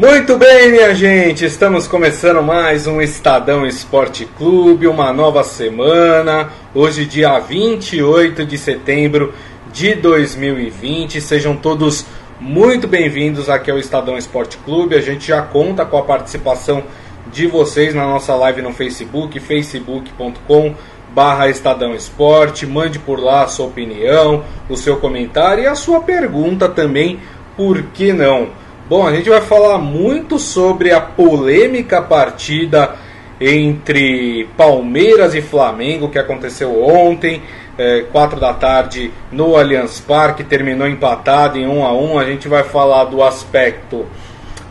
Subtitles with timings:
[0.00, 6.48] Muito bem, minha gente, estamos começando mais um Estadão Esporte Clube, uma nova semana.
[6.74, 9.34] Hoje, dia 28 de setembro
[9.70, 11.20] de 2020.
[11.20, 12.06] Sejam todos
[12.40, 14.96] muito bem-vindos aqui ao Estadão Esporte Clube.
[14.96, 16.82] A gente já conta com a participação
[17.30, 20.74] de vocês na nossa live no Facebook, facebook.com
[21.14, 22.66] barra Estadão Esporte.
[22.66, 27.20] Mande por lá a sua opinião, o seu comentário e a sua pergunta também,
[27.54, 28.48] por que não?
[28.90, 32.96] Bom, a gente vai falar muito sobre a polêmica partida
[33.40, 37.40] entre Palmeiras e Flamengo que aconteceu ontem,
[37.78, 42.18] é, 4 da tarde no Allianz Parque, terminou empatado em 1 a 1.
[42.18, 44.06] A gente vai falar do aspecto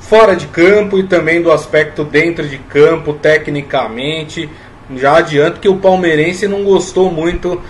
[0.01, 4.49] fora de campo e também do aspecto dentro de campo, tecnicamente.
[4.97, 7.61] Já adianto que o palmeirense não gostou muito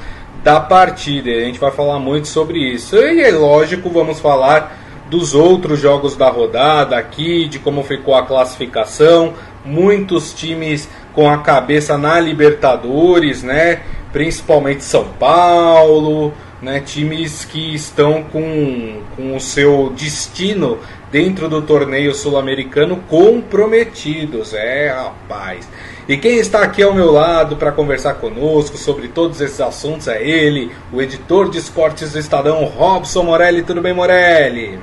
[0.44, 1.30] da partida.
[1.30, 2.96] A gente vai falar muito sobre isso.
[2.96, 4.79] E é lógico, vamos falar
[5.10, 9.34] dos outros jogos da rodada aqui, de como ficou a classificação.
[9.66, 13.82] Muitos times com a cabeça na Libertadores, né?
[14.14, 16.80] Principalmente São Paulo, né?
[16.80, 20.78] Times que estão com, com o seu destino
[21.12, 24.54] dentro do torneio sul-americano comprometidos.
[24.54, 25.68] É, rapaz.
[26.08, 30.24] E quem está aqui ao meu lado para conversar conosco sobre todos esses assuntos é
[30.24, 33.62] ele, o editor de esportes do Estadão, Robson Morelli.
[33.62, 34.80] Tudo bem, Morelli?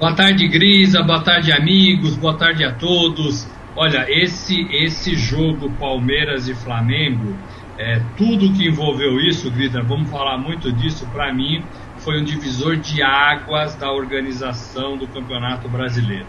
[0.00, 1.02] Boa tarde, Grisa.
[1.02, 2.16] Boa tarde, amigos.
[2.16, 3.46] Boa tarde a todos.
[3.76, 7.36] Olha, esse esse jogo Palmeiras e Flamengo,
[7.76, 11.06] é, tudo que envolveu isso, Grisa, vamos falar muito disso.
[11.12, 11.62] Para mim,
[11.98, 16.24] foi um divisor de águas da organização do Campeonato Brasileiro.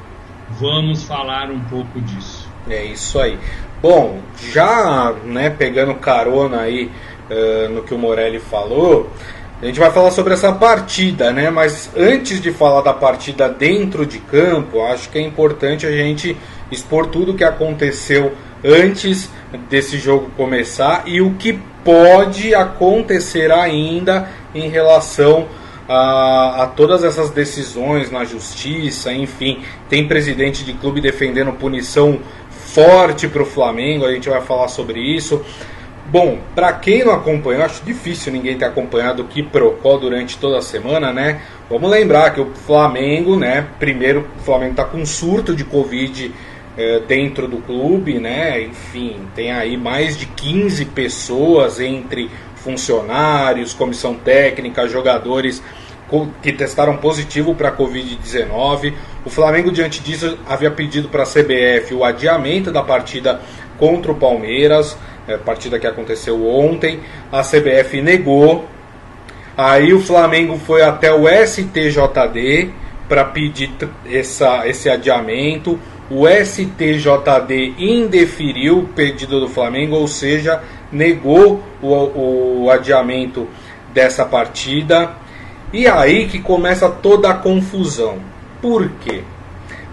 [0.50, 2.50] Vamos falar um pouco disso.
[2.70, 3.40] É isso aí.
[3.82, 4.20] Bom,
[4.52, 6.92] já né, pegando carona aí
[7.30, 9.10] uh, no que o Morelli falou,
[9.62, 11.52] a gente vai falar sobre essa partida, né?
[11.52, 16.36] Mas antes de falar da partida dentro de campo, acho que é importante a gente
[16.72, 19.30] expor tudo o que aconteceu antes
[19.70, 25.48] desse jogo começar e o que pode acontecer ainda em relação
[25.88, 32.20] a, a, todas essas decisões na justiça, enfim, tem presidente de clube defendendo punição
[32.50, 35.44] forte para o Flamengo, a gente vai falar sobre isso.
[36.12, 40.58] Bom, para quem não acompanhou, acho difícil ninguém ter acompanhado o que Procó durante toda
[40.58, 41.42] a semana, né?
[41.70, 43.66] Vamos lembrar que o Flamengo, né?
[43.80, 46.34] Primeiro, o Flamengo está com um surto de Covid
[46.78, 48.62] é, dentro do clube, né?
[48.62, 55.64] Enfim, tem aí mais de 15 pessoas entre funcionários, comissão técnica, jogadores
[56.42, 58.94] que testaram positivo para a Covid-19.
[59.24, 63.40] O Flamengo, diante disso, havia pedido para a CBF o adiamento da partida
[63.78, 64.98] contra o Palmeiras
[65.38, 67.00] partida que aconteceu ontem.
[67.32, 68.66] A CBF negou.
[69.58, 72.70] Aí o Flamengo foi até o STJD
[73.08, 73.72] para pedir
[74.10, 75.80] essa, esse adiamento.
[76.10, 83.48] O STJD indeferiu o pedido do Flamengo, ou seja, negou o, o adiamento
[83.94, 85.12] dessa partida.
[85.74, 88.20] E aí que começa toda a confusão.
[88.62, 89.24] Por quê?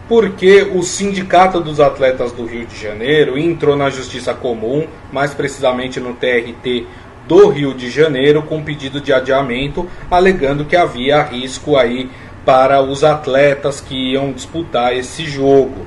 [0.09, 6.01] Porque o Sindicato dos Atletas do Rio de Janeiro entrou na Justiça Comum, mais precisamente
[6.01, 6.87] no TRT
[7.29, 12.11] do Rio de Janeiro, com pedido de adiamento, alegando que havia risco aí
[12.43, 15.87] para os atletas que iam disputar esse jogo.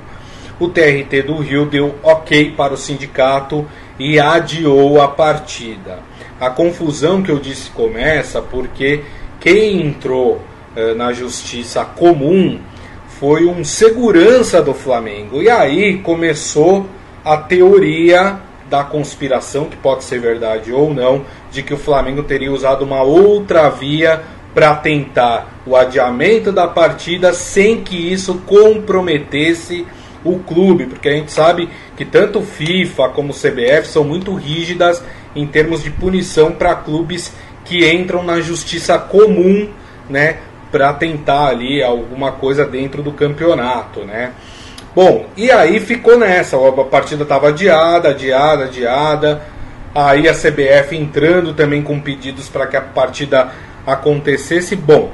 [0.60, 3.68] O TRT do Rio deu ok para o sindicato
[3.98, 5.98] e adiou a partida.
[6.40, 9.04] A confusão que eu disse começa porque
[9.40, 10.40] quem entrou
[10.76, 12.60] eh, na Justiça Comum
[13.22, 15.44] foi um segurança do Flamengo.
[15.44, 16.88] E aí começou
[17.24, 22.52] a teoria da conspiração, que pode ser verdade ou não, de que o Flamengo teria
[22.52, 24.24] usado uma outra via
[24.56, 29.86] para tentar o adiamento da partida sem que isso comprometesse
[30.26, 35.04] o clube, porque a gente sabe que tanto FIFA como CBF são muito rígidas
[35.36, 37.32] em termos de punição para clubes
[37.66, 39.70] que entram na justiça comum,
[40.10, 40.40] né,
[40.72, 44.32] para tentar ali alguma coisa dentro do campeonato, né?
[44.96, 49.42] Bom, e aí ficou nessa, a partida estava adiada, adiada, adiada.
[49.94, 53.52] Aí a CBF entrando também com pedidos para que a partida
[53.86, 54.76] acontecesse.
[54.76, 55.12] Bom,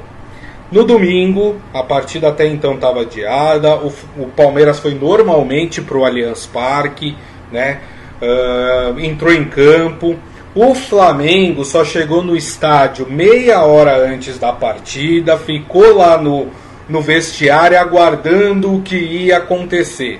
[0.71, 3.75] no domingo, a partida até então estava adiada.
[3.75, 7.15] O, o, Palmeiras foi normalmente para o Allianz Parque,
[7.51, 7.79] né?
[8.21, 10.15] Uh, entrou em campo.
[10.59, 16.47] O Flamengo só chegou no estádio meia hora antes da partida, ficou lá no,
[16.89, 20.19] no vestiário aguardando o que ia acontecer.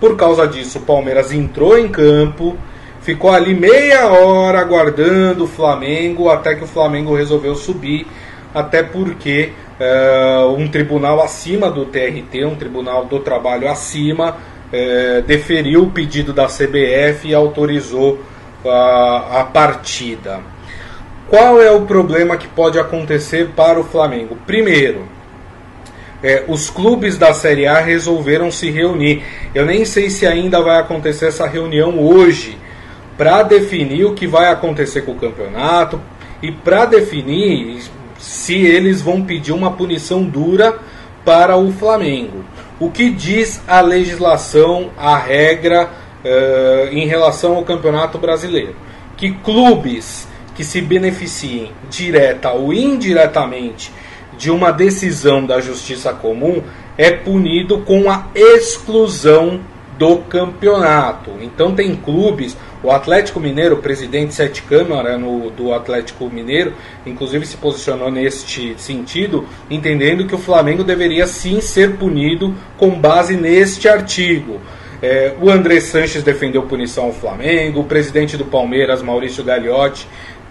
[0.00, 2.58] Por causa disso, o Palmeiras entrou em campo,
[3.00, 8.08] ficou ali meia hora aguardando o Flamengo, até que o Flamengo resolveu subir,
[8.52, 15.84] até porque uh, um tribunal acima do TRT, um tribunal do trabalho acima, uh, deferiu
[15.84, 18.18] o pedido da CBF e autorizou
[18.68, 20.40] a, partida.
[21.28, 24.36] Qual é o problema que pode acontecer para o Flamengo?
[24.46, 25.06] Primeiro,
[26.22, 29.22] é, os clubes da Série A resolveram se reunir.
[29.54, 32.58] Eu nem sei se ainda vai acontecer essa reunião hoje
[33.16, 36.00] para definir o que vai acontecer com o campeonato
[36.42, 37.82] e para definir
[38.18, 40.78] se eles vão pedir uma punição dura
[41.24, 42.44] para o Flamengo.
[42.78, 45.90] O que diz a legislação, a regra
[46.24, 48.76] uh, em relação ao Campeonato Brasileiro?
[49.16, 53.92] Que clubes que se beneficiem direta ou indiretamente
[54.36, 56.62] de uma decisão da Justiça Comum
[56.96, 59.60] é punido com a exclusão
[59.98, 61.32] do campeonato.
[61.42, 66.72] Então tem clubes, o Atlético Mineiro, o presidente Sete Câmara no, do Atlético Mineiro,
[67.04, 73.36] inclusive se posicionou neste sentido, entendendo que o Flamengo deveria sim ser punido com base
[73.36, 74.58] neste artigo.
[75.02, 80.06] É, o André Sanches defendeu punição ao Flamengo, o presidente do Palmeiras, Maurício Gagliotti,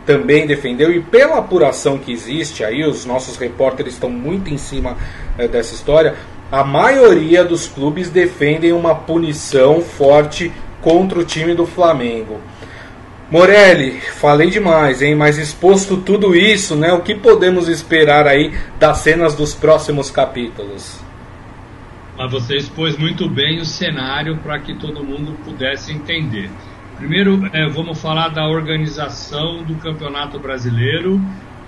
[0.05, 4.97] também defendeu, e pela apuração que existe aí, os nossos repórteres estão muito em cima
[5.37, 6.15] é, dessa história,
[6.51, 10.51] a maioria dos clubes defendem uma punição forte
[10.81, 12.39] contra o time do Flamengo.
[13.29, 15.13] Morelli, falei demais, hein?
[15.13, 16.91] Mas exposto tudo isso, né?
[16.91, 21.08] O que podemos esperar aí das cenas dos próximos capítulos?
[22.19, 26.51] Mas você expôs muito bem o cenário para que todo mundo pudesse entender.
[26.97, 31.17] Primeiro, é, vamos falar da organização do Campeonato Brasileiro,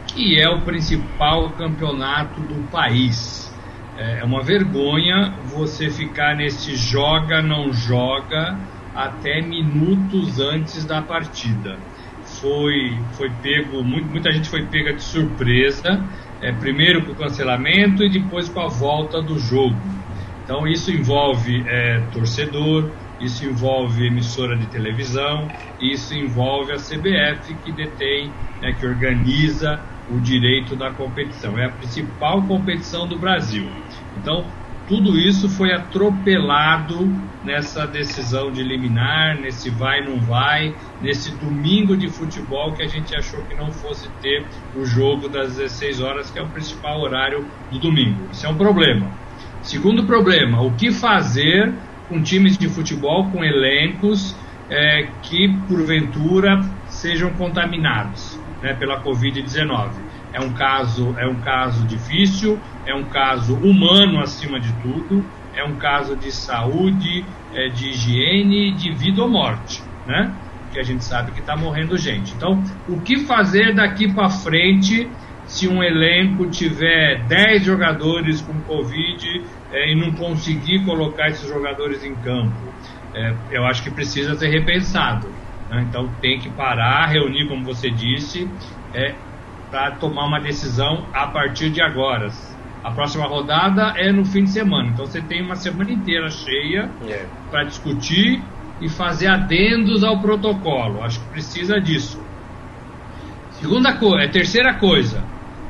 [0.08, 3.50] que é o principal campeonato do país.
[3.98, 8.60] É, é uma vergonha você ficar nesse joga, não joga
[8.94, 11.80] até minutos antes da partida.
[12.42, 16.06] Foi, foi pego, muita gente foi pega de surpresa,
[16.42, 20.01] é, primeiro com o cancelamento e depois com a volta do jogo.
[20.44, 27.72] Então isso envolve é, torcedor, isso envolve emissora de televisão, isso envolve a CBF que
[27.72, 29.80] detém, né, que organiza
[30.10, 31.58] o direito da competição.
[31.58, 33.68] É a principal competição do Brasil.
[34.18, 34.46] Então,
[34.88, 37.08] tudo isso foi atropelado
[37.44, 43.16] nessa decisão de liminar, nesse vai não vai, nesse domingo de futebol que a gente
[43.16, 44.46] achou que não fosse ter
[44.76, 48.28] o jogo das 16 horas, que é o principal horário do domingo.
[48.32, 49.12] Isso é um problema.
[49.72, 51.74] Segundo problema, o que fazer
[52.10, 54.36] com times de futebol, com elencos
[54.70, 56.60] é, que porventura
[56.90, 59.92] sejam contaminados né, pela Covid-19?
[60.34, 65.24] É um caso, é um caso difícil, é um caso humano acima de tudo,
[65.56, 70.36] é um caso de saúde, é, de higiene, de vida ou morte, né?
[70.74, 72.34] Que a gente sabe que está morrendo gente.
[72.36, 75.10] Então, o que fazer daqui para frente
[75.46, 79.42] se um elenco tiver 10 jogadores com Covid
[79.72, 82.56] é, e não conseguir colocar esses jogadores em campo?
[83.14, 85.28] É, eu acho que precisa ser repensado.
[85.70, 85.86] Né?
[85.90, 88.50] Então, tem que parar, reunir, como você disse,
[88.94, 89.16] é,
[89.70, 92.30] para tomar uma decisão a partir de agora.
[92.84, 96.90] A próxima rodada é no fim de semana, então você tem uma semana inteira cheia
[97.08, 97.26] é.
[97.50, 98.42] para discutir
[98.82, 101.04] e fazer adendos ao protocolo.
[101.04, 102.20] Acho que precisa disso.
[103.52, 105.24] Segunda coisa, é terceira coisa,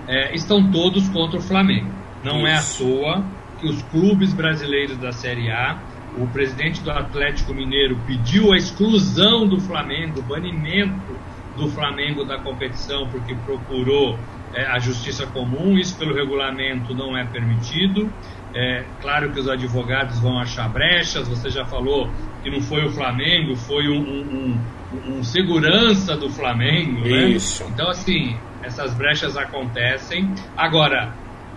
[0.07, 1.91] é, estão todos contra o Flamengo.
[2.23, 2.47] Não Isso.
[2.47, 3.25] é à toa
[3.61, 5.79] que os clubes brasileiros da Série A,
[6.17, 11.15] o presidente do Atlético Mineiro pediu a exclusão do Flamengo, o banimento
[11.55, 14.17] do Flamengo da competição porque procurou
[14.53, 18.11] é, a justiça comum, isso pelo regulamento não é permitido.
[18.53, 22.09] É, claro que os advogados vão achar brechas, você já falou
[22.43, 24.59] que não foi o Flamengo, foi um, um,
[24.93, 27.01] um, um segurança do Flamengo.
[27.01, 27.29] Né?
[27.29, 27.63] Isso.
[27.69, 30.33] Então, assim, essas brechas acontecem.
[30.57, 31.13] Agora,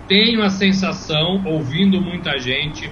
[0.07, 2.91] tenho a sensação, ouvindo muita gente,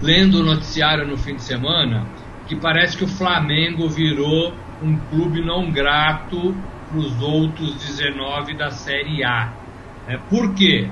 [0.00, 2.06] lendo o noticiário no fim de semana,
[2.46, 6.54] que parece que o Flamengo virou um clube não grato
[6.88, 9.52] para os outros 19 da Série A.
[10.06, 10.88] É, por quê?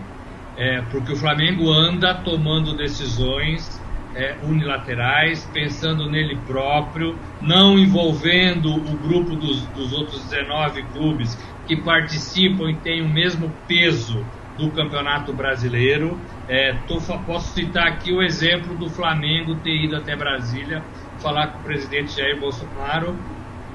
[0.56, 3.80] É, porque o Flamengo anda tomando decisões
[4.14, 11.76] é, unilaterais, pensando nele próprio, não envolvendo o grupo dos, dos outros 19 clubes que
[11.76, 14.24] participam e têm o mesmo peso
[14.58, 16.18] do Campeonato Brasileiro.
[16.48, 20.82] É, tô, posso citar aqui o exemplo do Flamengo ter ido até Brasília
[21.18, 23.16] falar com o presidente Jair Bolsonaro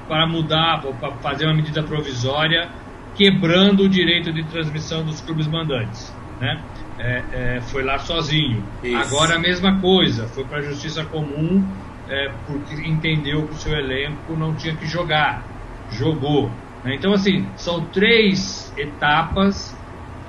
[0.06, 2.68] para mudar, para fazer uma medida provisória,
[3.14, 6.14] quebrando o direito de transmissão dos clubes mandantes.
[6.40, 6.60] Né?
[6.98, 8.64] É, é, foi lá sozinho.
[8.82, 8.96] Isso.
[8.96, 11.64] Agora a mesma coisa, foi para a Justiça Comum
[12.08, 15.44] é, porque entendeu que o seu elenco não tinha que jogar.
[15.92, 16.50] Jogou.
[16.84, 16.94] Né?
[16.96, 19.69] Então, assim, são três etapas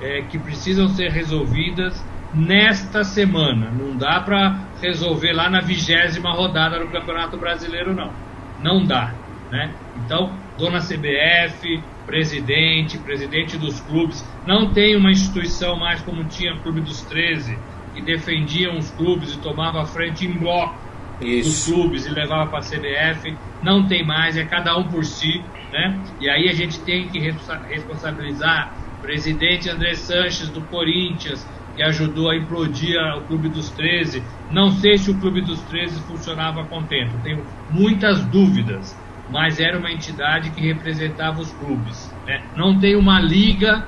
[0.02, 2.04] é, que precisam ser resolvidas
[2.34, 3.70] nesta semana.
[3.70, 8.12] Não dá para resolver lá na vigésima rodada do Campeonato Brasileiro, não.
[8.60, 9.14] Não dá.
[9.50, 9.70] Né?
[10.04, 16.60] Então, dona CBF, presidente, presidente dos clubes, não tem uma instituição mais como tinha o
[16.60, 17.58] Clube dos 13,
[17.94, 20.74] que defendia os clubes e tomava a frente em bloco
[21.20, 21.48] Isso.
[21.48, 23.36] dos clubes e levava para a CBF.
[23.62, 25.42] Não tem mais, é cada um por si.
[25.70, 25.98] Né?
[26.20, 32.36] E aí a gente tem que responsabilizar presidente André Sanches do Corinthians, que ajudou a
[32.36, 34.22] implodir o Clube dos 13.
[34.50, 38.96] Não sei se o Clube dos 13 funcionava contento, tenho muitas dúvidas,
[39.30, 42.14] mas era uma entidade que representava os clubes.
[42.26, 42.42] Né?
[42.56, 43.86] Não tem uma liga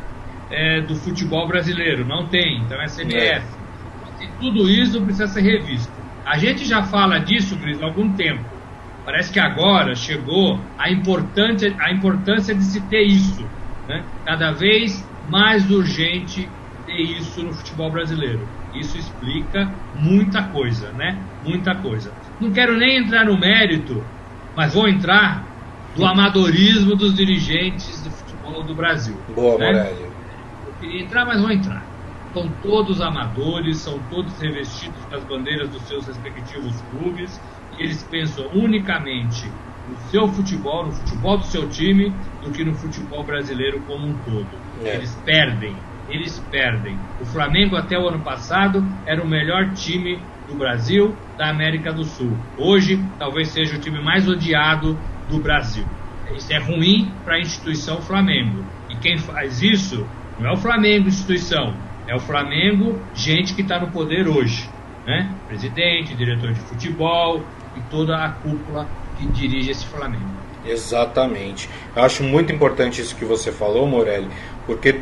[0.50, 3.14] é, do futebol brasileiro, não tem, então é CBF.
[3.16, 3.42] É.
[4.20, 5.92] E tudo isso precisa ser revisto.
[6.24, 8.42] A gente já fala disso, Cris, há algum tempo.
[9.04, 13.46] Parece que agora chegou a importância, a importância de se ter isso.
[13.88, 14.04] Né?
[14.24, 16.48] Cada vez mais urgente
[16.86, 18.48] ter isso no futebol brasileiro.
[18.74, 21.22] Isso explica muita coisa, né?
[21.44, 22.12] Muita coisa.
[22.40, 24.04] Não quero nem entrar no mérito,
[24.56, 25.46] mas vou entrar
[25.94, 29.16] do amadorismo dos dirigentes do futebol do Brasil.
[29.34, 29.66] Boa, né?
[29.66, 30.02] Morelli.
[30.66, 31.86] Eu queria entrar, mas vou entrar.
[32.32, 37.40] São todos amadores, são todos revestidos com as bandeiras dos seus respectivos clubes
[37.78, 39.48] e eles pensam unicamente
[39.88, 42.12] no seu futebol, no futebol do seu time,
[42.42, 44.48] do que no futebol brasileiro como um todo.
[44.82, 44.96] É.
[44.96, 45.76] Eles perdem
[46.08, 46.98] eles perdem.
[47.20, 52.04] O Flamengo até o ano passado era o melhor time do Brasil, da América do
[52.04, 52.36] Sul.
[52.58, 54.98] Hoje, talvez seja o time mais odiado
[55.28, 55.84] do Brasil.
[56.36, 58.64] Isso é ruim para a instituição Flamengo.
[58.90, 60.06] E quem faz isso
[60.38, 61.74] não é o Flamengo instituição,
[62.06, 64.68] é o Flamengo gente que está no poder hoje,
[65.06, 65.32] né?
[65.46, 67.42] Presidente, diretor de futebol
[67.76, 68.86] e toda a cúpula
[69.18, 70.24] que dirige esse Flamengo.
[70.66, 71.68] Exatamente.
[71.94, 74.28] Eu acho muito importante isso que você falou, Morelli,
[74.66, 75.00] porque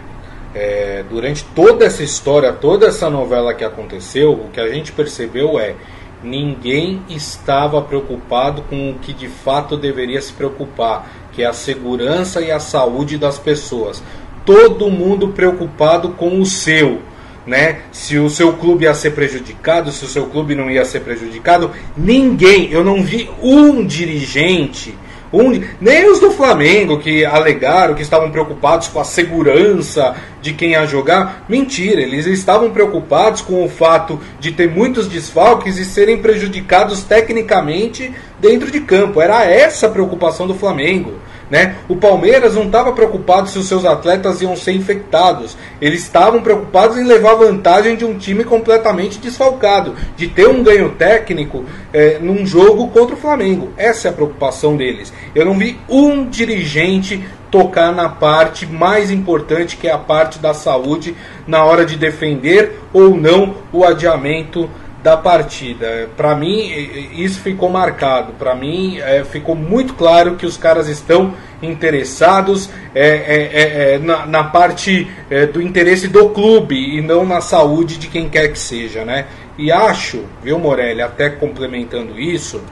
[0.54, 5.58] é, durante toda essa história, toda essa novela que aconteceu, o que a gente percebeu
[5.58, 5.74] é
[6.22, 12.40] ninguém estava preocupado com o que de fato deveria se preocupar, que é a segurança
[12.40, 14.02] e a saúde das pessoas.
[14.44, 17.00] Todo mundo preocupado com o seu,
[17.46, 17.80] né?
[17.90, 21.70] Se o seu clube ia ser prejudicado, se o seu clube não ia ser prejudicado,
[21.96, 24.94] ninguém, eu não vi um dirigente
[25.32, 30.72] um, nem os do Flamengo que alegaram que estavam preocupados com a segurança de quem
[30.72, 31.46] ia jogar.
[31.48, 38.12] Mentira, eles estavam preocupados com o fato de ter muitos desfalques e serem prejudicados tecnicamente
[38.38, 39.22] dentro de campo.
[39.22, 41.14] Era essa a preocupação do Flamengo.
[41.52, 41.74] Né?
[41.86, 45.54] O Palmeiras não estava preocupado se os seus atletas iam ser infectados.
[45.82, 50.92] Eles estavam preocupados em levar vantagem de um time completamente desfalcado, de ter um ganho
[50.92, 53.68] técnico é, num jogo contra o Flamengo.
[53.76, 55.12] Essa é a preocupação deles.
[55.34, 60.54] Eu não vi um dirigente tocar na parte mais importante, que é a parte da
[60.54, 61.14] saúde,
[61.46, 64.70] na hora de defender ou não o adiamento
[65.02, 66.08] da partida.
[66.16, 66.70] Para mim,
[67.16, 68.32] isso ficou marcado.
[68.34, 73.98] Para mim, é, ficou muito claro que os caras estão interessados é, é, é, é
[73.98, 78.48] na, na, parte é, do interesse do clube e não na saúde de quem quer
[78.48, 79.26] que seja, né?
[79.58, 82.62] E acho, viu, Morelli, até complementando isso,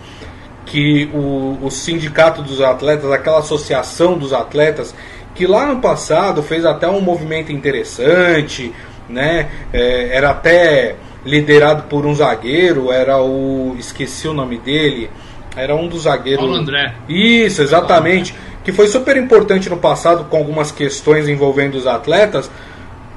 [0.65, 4.95] que o, o sindicato dos atletas, aquela associação dos atletas,
[5.35, 8.73] que lá no passado fez até um movimento interessante,
[9.09, 9.49] né?
[9.73, 13.75] era até liderado por um zagueiro, era o.
[13.79, 15.11] esqueci o nome dele.
[15.57, 16.45] Era um dos zagueiros.
[16.45, 16.95] Paulo André.
[17.09, 18.35] Isso, exatamente.
[18.63, 22.51] Que foi super importante no passado com algumas questões envolvendo os atletas.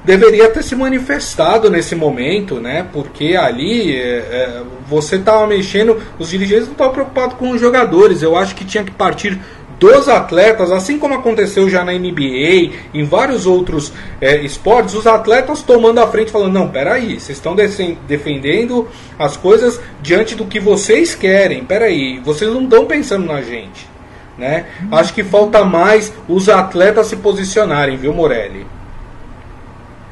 [0.04, 2.86] Deveria ter se manifestado nesse momento, né?
[2.92, 8.22] Porque ali é, é, você estava mexendo, os dirigentes não estavam preocupados com os jogadores.
[8.22, 9.40] Eu acho que tinha que partir
[9.80, 15.62] dos atletas, assim como aconteceu já na NBA, em vários outros é, esportes, os atletas
[15.62, 18.88] tomando a frente, falando: não, peraí, vocês estão defendendo
[19.18, 23.92] as coisas diante do que vocês querem, peraí, vocês não estão pensando na gente.
[24.38, 24.66] Né?
[24.92, 28.66] Acho que falta mais os atletas se posicionarem, viu, Morelli?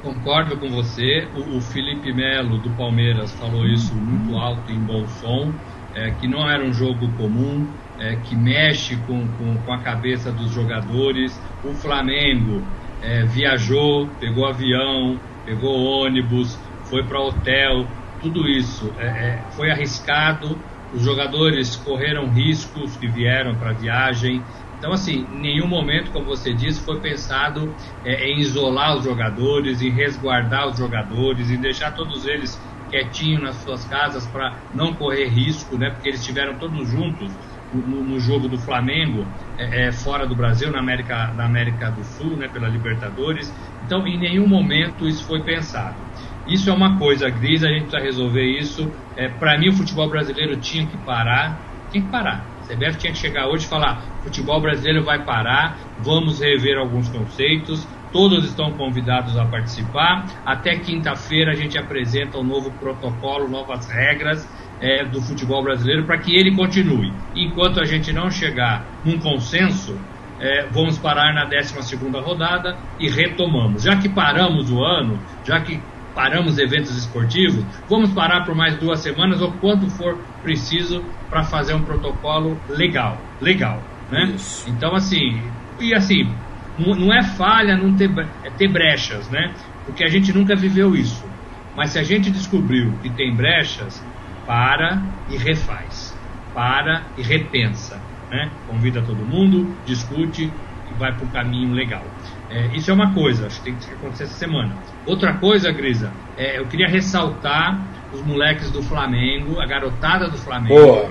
[0.04, 1.28] Concordo com você.
[1.36, 5.52] O, o Felipe Melo do Palmeiras falou isso muito alto em bom som,
[5.96, 7.68] é, que não era um jogo comum,
[8.02, 11.40] é, que mexe com, com, com, a cabeça dos jogadores.
[11.64, 12.64] O Flamengo
[13.00, 17.88] é, viajou, pegou avião, pegou ônibus, foi para hotel,
[18.20, 20.58] tudo isso é, é, foi arriscado.
[20.92, 24.44] Os jogadores correram riscos que vieram para a viagem.
[24.78, 29.92] Então, assim, nenhum momento, como você disse, foi pensado é, em isolar os jogadores, em
[29.92, 35.78] resguardar os jogadores, em deixar todos eles quietinho nas suas casas para não correr risco,
[35.78, 35.92] né?
[35.92, 37.32] Porque eles estiveram todos juntos
[37.74, 39.26] no, no, jogo do Flamengo
[39.58, 42.48] é, é, fora do Brasil, na América, na América do Sul, né?
[42.48, 43.54] Pela Libertadores.
[43.86, 45.96] Então, em nenhum momento isso foi pensado.
[46.48, 48.92] Isso é uma coisa gris, a gente precisa resolver isso.
[49.16, 51.60] É, para mim, o futebol brasileiro tinha que parar,
[51.92, 52.46] tinha que parar.
[52.62, 57.10] A CBF tinha que chegar hoje e falar: futebol brasileiro vai parar, vamos rever alguns
[57.10, 60.26] conceitos, Todos estão convidados a participar.
[60.46, 64.46] Até quinta-feira a gente apresenta um novo protocolo, novas regras
[64.82, 67.14] é, do futebol brasileiro para que ele continue.
[67.36, 69.98] Enquanto a gente não chegar num consenso,
[70.40, 73.84] é, vamos parar na 12 rodada e retomamos.
[73.84, 75.80] Já que paramos o ano, já que
[76.16, 81.74] paramos eventos esportivos, vamos parar por mais duas semanas ou quanto for preciso para fazer
[81.74, 83.18] um protocolo legal.
[83.40, 83.82] Legal.
[84.10, 84.36] Né?
[84.68, 85.42] Então, assim,
[85.80, 86.28] e assim,
[86.78, 88.10] não é falha não ter,
[88.44, 89.54] é ter brechas, né?
[89.86, 91.24] Porque a gente nunca viveu isso.
[91.76, 94.04] Mas se a gente descobriu que tem brechas,
[94.52, 96.14] para e refaz.
[96.54, 98.02] Para e repensa.
[98.30, 98.52] Né?
[98.68, 102.04] Convida todo mundo, discute e vai para o caminho legal.
[102.50, 104.76] É, isso é uma coisa, acho que tem que acontecer essa semana.
[105.06, 107.82] Outra coisa, Grisa, é, eu queria ressaltar
[108.12, 111.10] os moleques do Flamengo, a garotada do Flamengo, Boa.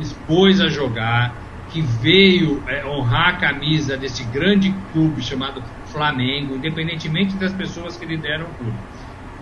[0.00, 1.32] expôs a jogar,
[1.70, 8.04] que veio é, honrar a camisa desse grande clube chamado Flamengo, independentemente das pessoas que
[8.04, 8.78] lideram o clube.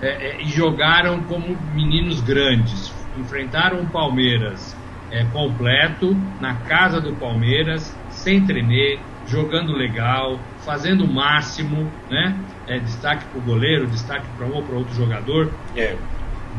[0.02, 3.01] É, é, e jogaram como meninos grandes.
[3.16, 4.76] Enfrentaram o Palmeiras
[5.10, 12.36] é, completo, na casa do Palmeiras, sem tremer, jogando legal, fazendo o máximo, né?
[12.66, 15.52] É, destaque para o goleiro, destaque para um ou para outro jogador.
[15.76, 15.96] É.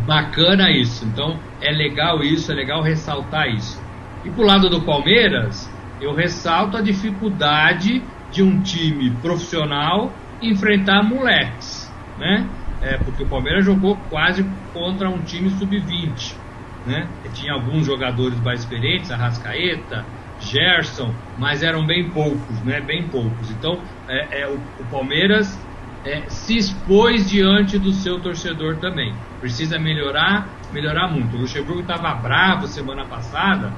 [0.06, 1.06] Bacana isso.
[1.06, 3.82] Então é legal isso, é legal ressaltar isso.
[4.24, 5.70] E pro lado do Palmeiras,
[6.00, 12.50] eu ressalto a dificuldade de um time profissional enfrentar moleques, né?
[12.82, 14.44] É, porque o Palmeiras jogou quase
[14.74, 16.36] contra um time sub-20,
[16.86, 17.08] né?
[17.34, 20.06] Tinha alguns jogadores mais experientes, Arrascaeta,
[20.40, 22.82] Gerson, mas eram bem poucos, né?
[22.82, 23.52] Bem poucos.
[23.52, 25.58] Então, é, é o, o, Palmeiras
[26.06, 29.14] é, se expôs diante do seu torcedor também.
[29.40, 31.36] Precisa melhorar, melhorar muito.
[31.38, 33.72] O Luxemburgo estava bravo semana passada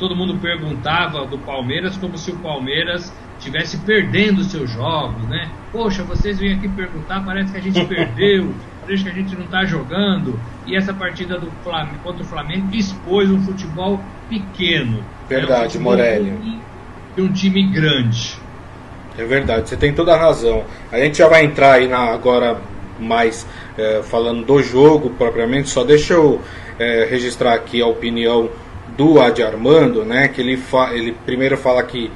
[0.00, 5.50] todo mundo perguntava do Palmeiras como se o Palmeiras estivesse perdendo seus jogos, né?
[5.70, 8.52] Poxa, vocês vêm aqui perguntar, parece que a gente perdeu,
[8.98, 10.38] que a gente não está jogando.
[10.66, 15.04] E essa partida do Flamengo, contra o Flamengo expôs um futebol pequeno.
[15.28, 15.80] Verdade, né?
[15.80, 16.60] um Morelli.
[17.16, 18.36] E um time grande.
[19.18, 20.64] É verdade, você tem toda a razão.
[20.90, 22.60] A gente já vai entrar aí na, agora
[22.98, 26.40] mais é, falando do jogo propriamente, só deixa eu
[26.78, 28.50] é, registrar aqui a opinião
[28.96, 30.28] do Adi Armando, né?
[30.28, 32.10] Que ele, fa ele primeiro fala que,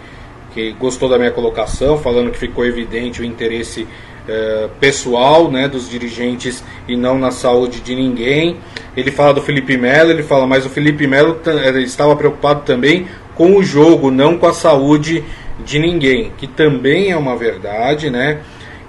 [0.52, 3.86] que gostou da minha colocação, falando que ficou evidente o interesse
[4.28, 8.56] eh, pessoal né, dos dirigentes e não na saúde de ninguém.
[8.96, 13.06] Ele fala do Felipe Melo, ele fala, mas o Felipe Melo eh, estava preocupado também
[13.34, 15.24] com o jogo, não com a saúde
[15.64, 18.40] de ninguém, que também é uma verdade, né?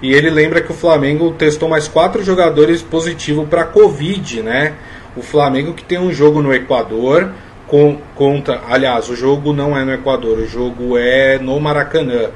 [0.02, 4.74] E ele lembra que o Flamengo testou mais quatro jogadores positivos para Covid, né?
[5.16, 7.30] O Flamengo que tem um jogo no Equador,
[7.66, 8.62] com, contra.
[8.68, 12.30] Aliás, o jogo não é no Equador, o jogo é no Maracanã,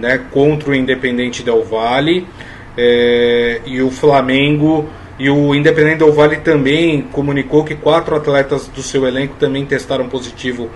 [0.00, 0.20] né?
[0.30, 2.26] Contra o Independente Del Valle.
[2.76, 8.82] É, e o Flamengo e o Independente Del Valle também comunicou que quatro atletas do
[8.82, 10.70] seu elenco também testaram positivo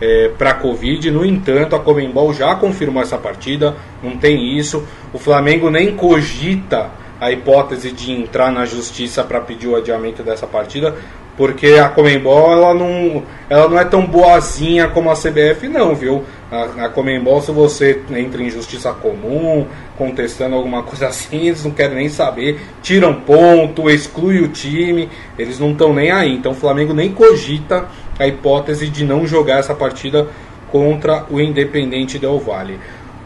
[0.00, 1.10] é, para Covid.
[1.10, 4.86] No entanto, a Comembol já confirmou essa partida, não tem isso.
[5.12, 10.46] O Flamengo nem cogita a hipótese de entrar na justiça para pedir o adiamento dessa
[10.46, 10.94] partida,
[11.36, 16.24] porque a Comembol ela não, ela não é tão boazinha como a CBF não, viu?
[16.50, 19.66] A, a Comembol, se você entra em justiça comum,
[19.98, 25.58] contestando alguma coisa assim, eles não querem nem saber, tiram ponto, exclui o time, eles
[25.58, 26.34] não estão nem aí.
[26.34, 27.86] Então o Flamengo nem cogita
[28.18, 30.28] a hipótese de não jogar essa partida
[30.72, 32.78] contra o Independente Del Valle.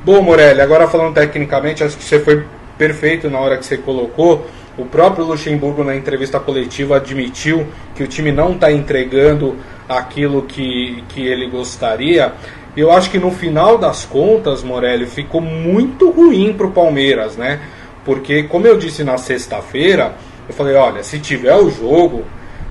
[0.05, 2.45] Bom, Morelli, agora falando tecnicamente, acho que você foi
[2.81, 4.47] perfeito na hora que você colocou.
[4.79, 9.55] O próprio Luxemburgo, na entrevista coletiva, admitiu que o time não está entregando
[9.87, 12.33] aquilo que, que ele gostaria.
[12.75, 17.61] Eu acho que no final das contas, Morelli, ficou muito ruim para o Palmeiras, né?
[18.03, 20.15] Porque, como eu disse na sexta-feira,
[20.49, 22.25] eu falei: olha, se tiver o jogo,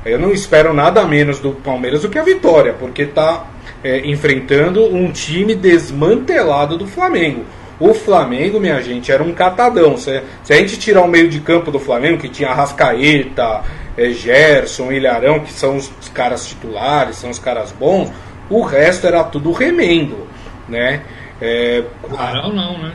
[0.04, 3.46] eu não espero nada menos do Palmeiras do que a vitória, porque está
[3.84, 7.46] é, enfrentando um time desmantelado do Flamengo.
[7.80, 9.98] O Flamengo, minha gente, era um catadão.
[9.98, 13.64] Se, se a gente tirar o meio de campo do Flamengo, que tinha Rascaeta,
[13.98, 18.12] é, Gerson, Ilharão, que são os, os caras titulares, são os caras bons,
[18.50, 20.28] o resto era tudo remendo,
[20.68, 21.02] né?
[21.42, 22.92] É, o Arão não, né?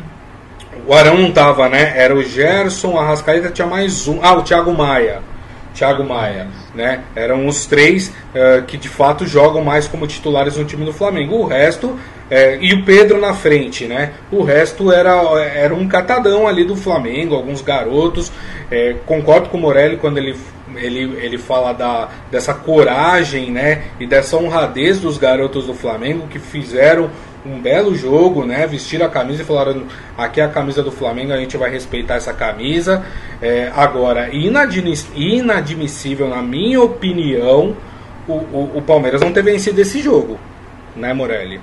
[0.86, 1.94] O Arão não tava, né?
[1.96, 4.18] Era o Gerson, a Rascaeta tinha mais um.
[4.22, 5.22] Ah, o Thiago Maia.
[5.74, 7.02] Thiago Maia, né?
[7.14, 11.36] Eram os três uh, que de fato jogam mais como titulares no time do Flamengo.
[11.36, 11.98] O resto
[12.30, 14.12] é, e o Pedro na frente, né?
[14.32, 18.32] O resto era, era um catadão ali do Flamengo, alguns garotos.
[18.70, 20.34] É, concordo com o Morelli quando ele,
[20.76, 23.84] ele, ele fala da, dessa coragem, né?
[24.00, 27.10] E dessa honradez dos garotos do Flamengo que fizeram
[27.44, 28.66] um belo jogo, né?
[28.66, 32.14] Vestiram a camisa e falaram: aqui é a camisa do Flamengo, a gente vai respeitar
[32.14, 33.04] essa camisa.
[33.40, 37.76] É, agora, inadmissível, na minha opinião,
[38.26, 40.38] o, o, o, Palmeiras não ter vencido esse jogo,
[40.96, 41.60] né, Morelli?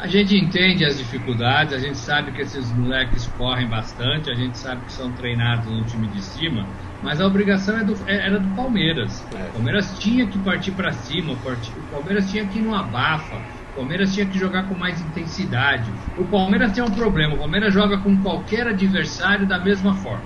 [0.00, 4.56] A gente entende as dificuldades, a gente sabe que esses moleques correm bastante, a gente
[4.56, 6.66] sabe que são treinados no time de cima,
[7.02, 9.22] mas a obrigação é do, é, era do Palmeiras.
[9.34, 9.48] É.
[9.50, 13.36] O Palmeiras tinha que partir para cima, o Palmeiras tinha que ir no abafa
[13.72, 15.90] o Palmeiras tinha que jogar com mais intensidade.
[16.18, 17.34] O Palmeiras tem um problema.
[17.34, 20.24] O Palmeiras joga com qualquer adversário da mesma forma.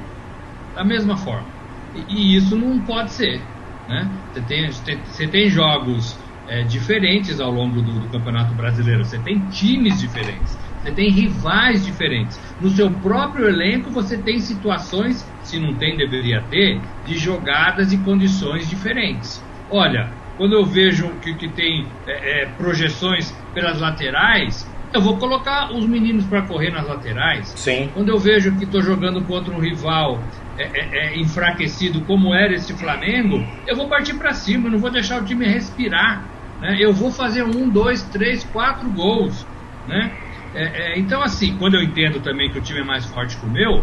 [0.74, 1.46] Da mesma forma.
[1.94, 3.42] E, e isso não pode ser.
[3.88, 4.10] Né?
[4.32, 9.04] Você, tem, você tem jogos é, diferentes ao longo do, do Campeonato Brasileiro.
[9.04, 10.56] Você tem times diferentes.
[10.82, 12.40] Você tem rivais diferentes.
[12.60, 17.98] No seu próprio elenco você tem situações, se não tem, deveria ter, de jogadas e
[17.98, 19.42] condições diferentes.
[19.70, 25.72] Olha, quando eu vejo que, que tem é, é, projeções pelas laterais, eu vou colocar
[25.72, 27.48] os meninos para correr nas laterais.
[27.56, 27.90] Sim.
[27.92, 30.22] Quando eu vejo que estou jogando contra um rival
[30.56, 34.90] é, é, é, enfraquecido como era esse Flamengo, eu vou partir para cima, não vou
[34.90, 36.24] deixar o time respirar.
[36.60, 36.76] Né?
[36.78, 39.44] Eu vou fazer um, dois, três, quatro gols.
[39.86, 40.12] Né?
[40.54, 43.50] É, então, assim, quando eu entendo também que o time é mais forte que o
[43.50, 43.82] meu,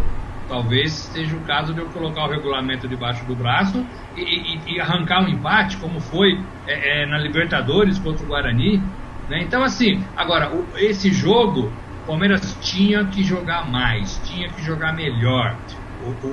[0.52, 4.82] Talvez seja o caso de eu colocar o regulamento debaixo do braço e, e, e
[4.82, 8.84] arrancar um empate, como foi é, é, na Libertadores contra o Guarani.
[9.30, 9.44] Né?
[9.44, 14.94] Então, assim, agora, o, esse jogo, o Palmeiras tinha que jogar mais, tinha que jogar
[14.94, 15.58] melhor.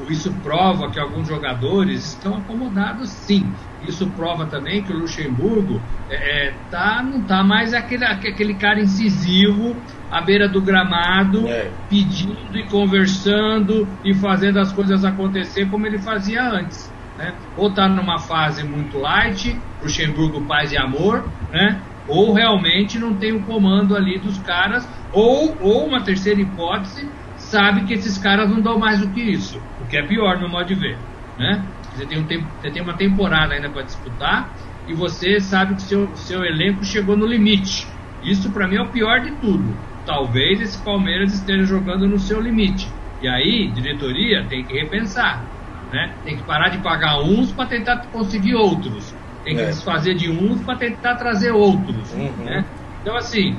[0.09, 3.53] Isso prova que alguns jogadores estão acomodados, sim.
[3.87, 8.81] Isso prova também que o Luxemburgo é, é tá, não está mais aquele, aquele cara
[8.81, 9.77] incisivo
[10.11, 11.71] à beira do gramado, é.
[11.89, 16.93] pedindo e conversando e fazendo as coisas acontecer como ele fazia antes.
[17.17, 17.35] Né?
[17.57, 21.81] Ou está numa fase muito light, Luxemburgo paz e amor, né?
[22.07, 27.09] ou realmente não tem o comando ali dos caras, ou, ou uma terceira hipótese,
[27.49, 30.49] sabe que esses caras não dão mais do que isso, o que é pior no
[30.49, 30.99] modo de ver.
[31.39, 31.65] Né?
[31.95, 34.51] Você tem, um tempo, você tem uma temporada ainda para disputar
[34.87, 37.87] e você sabe que seu, seu elenco chegou no limite.
[38.23, 39.77] Isso para mim é o pior de tudo.
[40.05, 42.89] Talvez esse Palmeiras esteja jogando no seu limite.
[43.21, 45.45] E aí, diretoria tem que repensar.
[45.93, 46.15] Né?
[46.25, 49.15] Tem que parar de pagar uns para tentar conseguir outros.
[49.45, 49.67] Tem que é.
[49.67, 52.13] desfazer de uns para tentar trazer outros.
[52.13, 52.45] Uhum.
[52.45, 52.65] Né?
[53.03, 53.57] Então, assim,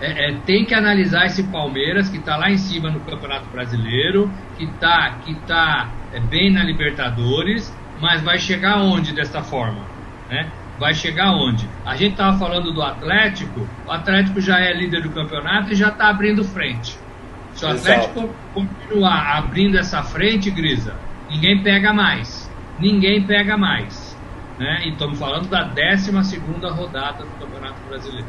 [0.00, 4.30] é, é, tem que analisar esse Palmeiras que está lá em cima no Campeonato Brasileiro,
[4.56, 9.82] que está que tá, é, bem na Libertadores, mas vai chegar onde dessa forma?
[10.28, 10.50] Né?
[10.78, 11.68] Vai chegar onde?
[11.86, 15.88] A gente estava falando do Atlético, o Atlético já é líder do campeonato e já
[15.88, 16.98] está abrindo frente.
[17.54, 18.34] Se o Atlético Exato.
[18.52, 20.96] continuar abrindo essa frente, Grisa,
[21.30, 22.50] ninguém pega mais.
[22.80, 24.18] Ninguém pega mais.
[24.58, 24.82] Né?
[24.84, 26.10] E estamos falando da 12
[26.74, 28.26] rodada do Campeonato Brasileiro.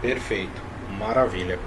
[0.00, 0.73] Perfeito.
[0.98, 1.58] Maravilha.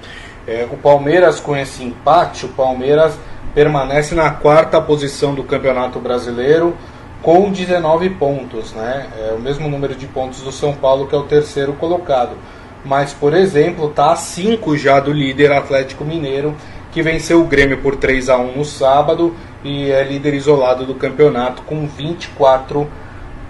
[0.48, 3.18] É, o Palmeiras, com esse empate, o Palmeiras
[3.54, 6.76] permanece na quarta posição do Campeonato Brasileiro
[7.22, 9.08] com 19 pontos, né?
[9.18, 12.38] É o mesmo número de pontos do São Paulo, que é o terceiro colocado.
[12.86, 16.56] Mas, por exemplo, está a 5 já do líder Atlético Mineiro,
[16.92, 20.96] que venceu o Grêmio por 3 a 1 no sábado e é líder isolado do
[20.96, 22.88] campeonato com 24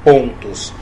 [0.03, 0.73] pontos.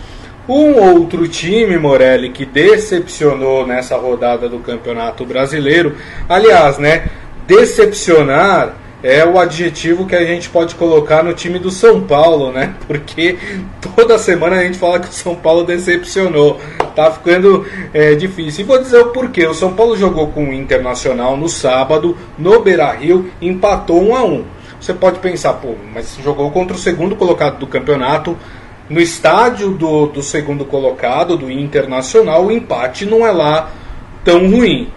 [0.47, 5.95] Um outro time, Morelli, que decepcionou nessa rodada do Campeonato Brasileiro,
[6.29, 7.09] aliás, né?
[7.47, 12.75] Decepcionar é o adjetivo que a gente pode colocar no time do São Paulo, né?
[12.87, 13.37] Porque
[13.95, 16.59] toda semana a gente fala que o São Paulo decepcionou.
[16.95, 18.63] Tá ficando é, difícil.
[18.63, 19.47] E vou dizer o porquê.
[19.47, 24.23] O São Paulo jogou com o Internacional no sábado, no Beira Rio, empatou 1 a
[24.23, 24.43] 1
[24.79, 28.37] Você pode pensar, pô, mas jogou contra o segundo colocado do campeonato
[28.89, 33.71] no estádio do, do segundo colocado, do Internacional, o empate não é lá
[34.23, 34.89] tão ruim.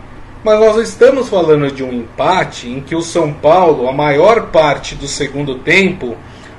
[0.44, 4.94] Mas nós estamos falando de um empate em que o São Paulo, a maior parte
[4.94, 6.16] do segundo tempo,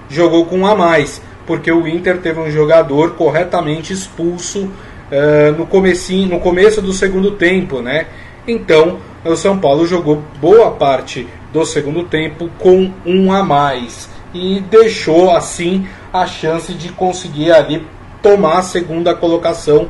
[0.09, 5.65] jogou com um a mais, porque o Inter teve um jogador corretamente expulso uh, no,
[5.65, 8.07] comecinho, no começo do segundo tempo, né?
[8.47, 14.59] Então o São Paulo jogou boa parte do segundo tempo com um a mais e
[14.59, 17.85] deixou assim a chance de conseguir ali
[18.21, 19.87] tomar a segunda colocação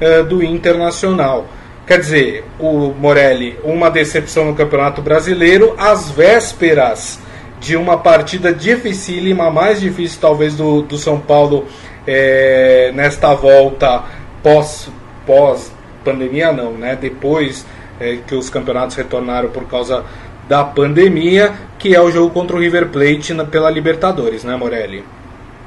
[0.00, 1.46] uh, do Internacional.
[1.86, 7.18] Quer dizer, o Morelli, uma decepção no Campeonato Brasileiro, às vésperas
[7.60, 11.66] de uma partida dificílima, mais difícil talvez do, do São Paulo
[12.06, 14.04] é, nesta volta
[14.42, 14.90] pós,
[15.26, 15.72] pós
[16.04, 16.96] pandemia não, né?
[17.00, 17.66] Depois
[18.00, 20.04] é, que os campeonatos retornaram por causa
[20.48, 25.04] da pandemia, que é o jogo contra o River Plate pela Libertadores, né, Morelli?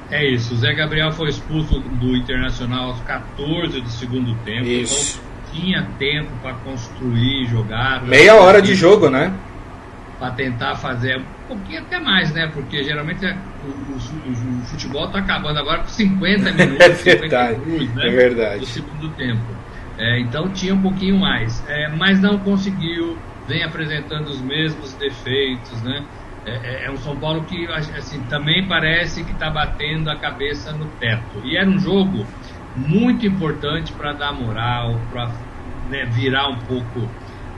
[0.10, 4.68] É isso, o Zé Gabriel foi expulso do Internacional aos 14 do segundo tempo.
[4.68, 5.22] Isso.
[5.22, 8.04] Então tinha tempo para construir, jogar.
[8.04, 9.34] Meia hora de jogo, né?
[10.20, 12.50] Para tentar fazer um pouquinho até mais, né?
[12.54, 17.56] Porque geralmente é, o, o, o, futebol está acabando agora com 50 minutos, é verdade,
[17.56, 18.08] 50 minutos, né?
[18.08, 18.60] É verdade.
[18.60, 19.42] Do segundo tempo.
[19.98, 23.18] É, então tinha um pouquinho mais, é, mas não conseguiu,
[23.52, 26.06] vem apresentando os mesmos defeitos, né?
[26.46, 30.72] É, é, é um São Paulo que assim, também parece que está batendo a cabeça
[30.72, 31.42] no teto.
[31.44, 32.26] E era um jogo
[32.76, 35.30] muito importante para dar moral, para
[35.90, 37.10] né, virar um pouco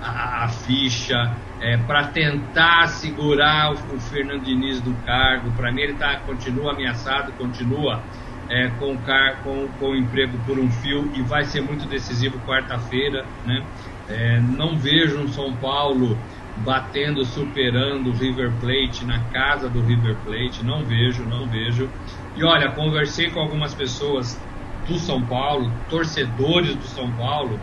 [0.02, 5.52] a, a ficha, é, para tentar segurar o, o, Fernando Diniz do cargo.
[5.52, 8.02] Para mim, ele tá, continua ameaçado, continua
[8.50, 12.40] é, com, car com, com o emprego por um fio e vai ser muito decisivo
[12.40, 13.24] quarta-feira.
[13.46, 13.64] Né?
[14.13, 16.15] É, não vejo um São Paulo
[16.58, 20.63] batendo, superando o River Plate na casa do River Plate.
[20.63, 21.89] Não vejo, não vejo.
[22.36, 24.39] E olha, conversei com algumas pessoas
[24.88, 27.60] do São Paulo, torcedores do São Paulo,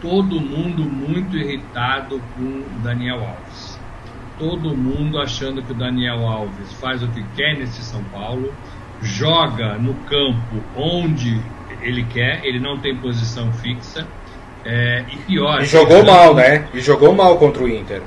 [0.00, 3.78] todo mundo muito irritado com Daniel Alves.
[4.38, 8.52] Todo mundo achando que o Daniel Alves faz o que quer nesse São Paulo,
[9.00, 11.40] joga no campo onde
[11.82, 14.06] ele quer, ele não tem posição fixa
[14.68, 15.62] é, e pior.
[15.62, 16.68] E jogou mal, né?
[16.74, 18.02] E jogou mal contra o Inter.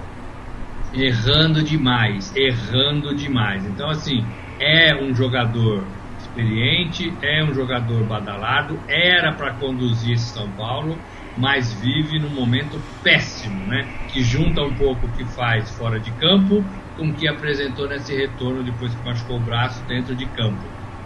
[0.94, 3.66] Errando demais, errando demais.
[3.66, 4.24] Então, assim,
[4.60, 5.84] é um jogador
[6.20, 10.96] experiente, é um jogador badalado, era para conduzir esse São Paulo,
[11.36, 13.88] mas vive num momento péssimo, né?
[14.10, 16.64] Que junta um pouco o que faz fora de campo
[16.96, 20.62] com o que apresentou nesse retorno depois que machucou o braço dentro de campo.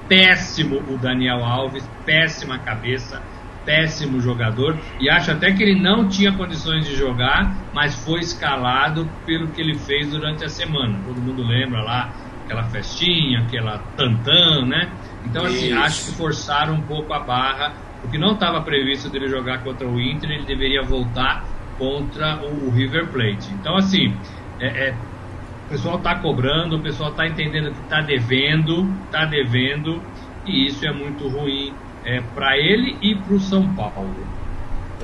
[0.10, 3.22] Péssimo o Daniel Alves, péssima cabeça
[3.65, 9.10] péssimo jogador e acho até que ele não tinha condições de jogar, mas foi escalado
[9.25, 10.99] pelo que ele fez durante a semana.
[11.06, 12.13] Todo mundo lembra lá
[12.45, 14.91] aquela festinha, aquela tantã, né?
[15.25, 15.80] Então assim, Isso.
[15.80, 19.99] acho que forçaram um pouco a barra, porque não estava previsto dele jogar contra o
[19.99, 21.43] Inter, ele deveria voltar
[21.78, 23.51] contra o River Plate.
[23.60, 24.15] Então assim,
[24.60, 24.95] é, é,
[25.65, 29.99] o pessoal está cobrando, o pessoal está entendendo que está devendo, está devendo,
[30.45, 31.73] e isso é muito ruim
[32.06, 34.15] é, para ele e para o São Paulo.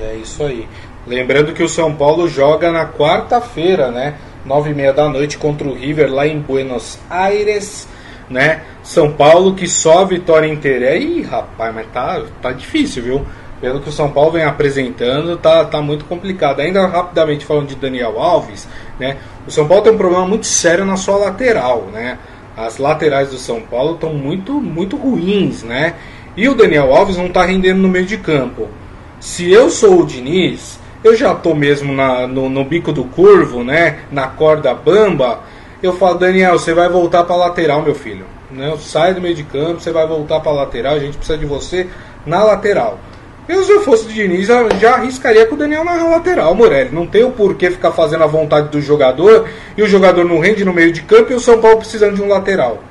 [0.00, 0.66] É isso aí.
[1.06, 4.14] Lembrando que o São Paulo joga na quarta-feira, né?
[4.44, 7.88] Nove e meia da noite contra o River lá em Buenos Aires,
[8.30, 8.62] né?
[8.82, 10.96] São Paulo que só vitória inteira.
[10.96, 13.26] Ih, rapaz, mas tá, tá difícil, viu?
[13.60, 16.60] Pelo que o São Paulo vem apresentando, tá, tá muito complicado.
[16.60, 19.18] Ainda rapidamente falando de Daniel Alves, né?
[19.46, 22.18] O São Paulo tem um problema muito sério na sua lateral, né?
[22.56, 25.94] As laterais do São Paulo estão muito, muito ruins, né?
[26.36, 28.68] E o Daniel Alves não está rendendo no meio de campo.
[29.20, 33.62] Se eu sou o Diniz, eu já estou mesmo na, no, no, bico do curvo,
[33.62, 34.00] né?
[34.10, 35.40] Na corda bamba.
[35.82, 38.24] Eu falo, Daniel, você vai voltar para lateral, meu filho.
[38.50, 38.74] Né?
[38.78, 40.94] Sai do meio de campo, você vai voltar para lateral.
[40.94, 41.88] A gente precisa de você
[42.24, 42.98] na lateral.
[43.48, 46.90] Eu, se eu fosse o Diniz, já arriscaria com o Daniel na lateral, Morelli.
[46.94, 50.64] Não tem o porquê ficar fazendo a vontade do jogador e o jogador não rende
[50.64, 52.82] no meio de campo e o São Paulo precisando de um lateral.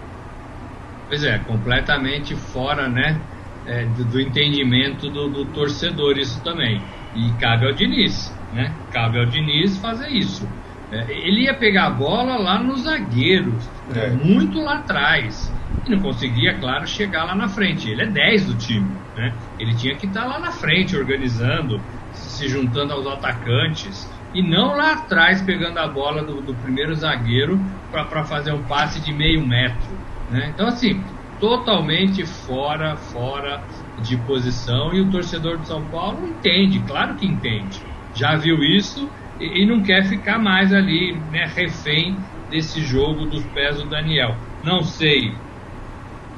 [1.08, 3.18] Pois é, completamente fora, né?
[3.66, 6.82] É, do, do, entendimento do, do, torcedor isso também.
[7.16, 8.74] E cabe ao Diniz, né?
[8.92, 10.48] Cabe ao Diniz fazer isso.
[10.92, 14.10] É, ele ia pegar a bola lá nos zagueiros, é.
[14.10, 15.52] muito lá atrás.
[15.86, 17.90] E não conseguia, claro, chegar lá na frente.
[17.90, 19.34] Ele é 10 do time, né?
[19.58, 21.80] Ele tinha que estar lá na frente, organizando,
[22.12, 24.10] se juntando aos atacantes.
[24.34, 27.60] E não lá atrás pegando a bola do, do primeiro zagueiro
[27.92, 29.92] para fazer um passe de meio metro.
[30.30, 30.52] Né?
[30.54, 31.04] Então, assim,
[31.42, 33.66] totalmente fora, fora
[33.98, 37.80] de posição e o torcedor de São Paulo entende, claro que entende.
[38.14, 43.48] Já viu isso e, e não quer ficar mais ali, né, refém desse jogo dos
[43.48, 44.38] pés do Daniel.
[44.62, 45.42] Não sei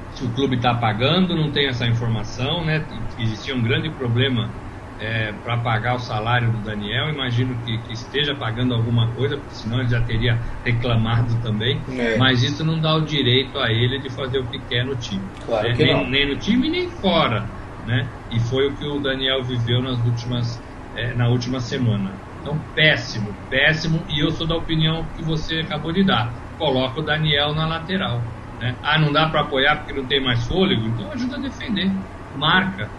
[0.09, 2.87] se o clube está pagando, não tenho essa informação, né?
[3.17, 4.55] Existia um grande problema
[5.03, 7.09] é, para pagar o salário do Daniel.
[7.09, 11.81] Imagino que, que, esteja pagando alguma coisa, porque senão ele já teria reclamado também.
[11.97, 12.17] É.
[12.17, 15.21] Mas isso não dá o direito a ele de fazer o que quer no time.
[15.45, 15.75] Claro né?
[15.77, 17.45] nem, nem, no time nem fora.
[17.85, 18.07] Né?
[18.31, 20.61] E foi o que o Daniel viveu nas últimas,
[20.95, 22.13] é, na última semana.
[22.41, 24.01] Então, péssimo, péssimo.
[24.07, 26.31] E eu sou da opinião que você acabou de dar.
[26.57, 28.21] Coloca o Daniel na lateral.
[28.61, 28.73] Né?
[28.81, 30.87] Ah, não dá para apoiar porque não tem mais fôlego?
[30.87, 31.91] Então ajuda a defender.
[32.37, 32.89] Marca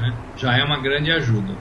[0.00, 0.12] né?
[0.36, 1.52] já é uma grande ajuda.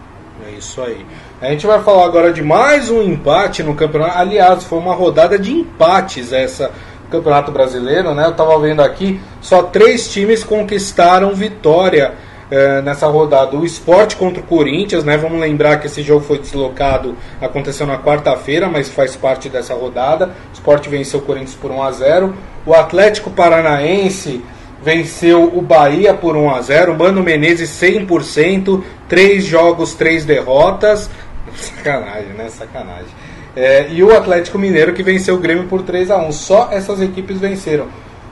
[0.47, 1.05] É isso aí.
[1.41, 4.17] A gente vai falar agora de mais um empate no campeonato.
[4.17, 6.71] Aliás, foi uma rodada de empates essa
[7.09, 8.25] Campeonato Brasileiro, né?
[8.25, 12.13] Eu estava vendo aqui, só três times conquistaram vitória
[12.51, 13.57] é, nessa rodada.
[13.57, 15.17] O esporte contra o Corinthians, né?
[15.17, 20.27] Vamos lembrar que esse jogo foi deslocado, aconteceu na quarta-feira, mas faz parte dessa rodada.
[20.27, 24.43] O esporte venceu o Corinthians por 1 a 0 O Atlético Paranaense
[24.83, 31.09] venceu o Bahia por 1 a 0 Mano Menezes 100%, três jogos, três derrotas.
[31.55, 32.49] Sacanagem, né?
[32.49, 33.09] Sacanagem.
[33.55, 37.01] É, e o Atlético Mineiro que venceu o Grêmio por 3 a 1 Só essas
[37.01, 37.87] equipes venceram.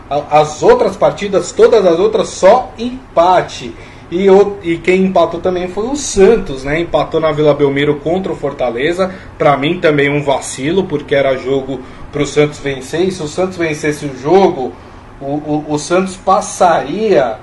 [0.10, 3.76] As outras partidas, todas as outras, só empate.
[4.10, 6.80] E, o, e quem empatou também foi o Santos, né?
[6.80, 9.14] Empatou na Vila Belmiro contra o Fortaleza.
[9.38, 13.02] Para mim também um vacilo, porque era jogo para o Santos vencer.
[13.02, 14.72] E se o Santos vencesse o jogo,
[15.20, 17.38] o, o, o Santos passaria.